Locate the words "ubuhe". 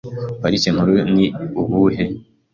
1.61-2.03